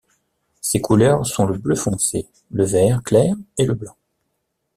Ses 0.61 0.81
couleurs 0.81 1.27
sont 1.27 1.45
le 1.45 1.59
bleu 1.59 1.75
foncé, 1.75 2.27
le 2.49 2.65
vert 2.65 3.03
clair 3.03 3.35
et 3.59 3.65
le 3.65 3.75
blanc. 3.75 3.95